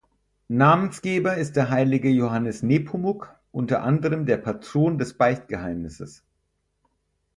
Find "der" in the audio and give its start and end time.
1.55-1.69, 4.25-4.37